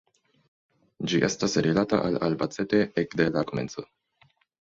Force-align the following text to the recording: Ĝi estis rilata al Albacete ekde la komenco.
Ĝi 1.11 1.19
estis 1.27 1.53
rilata 1.67 1.99
al 2.07 2.17
Albacete 2.29 2.79
ekde 3.03 3.29
la 3.37 3.45
komenco. 3.53 3.85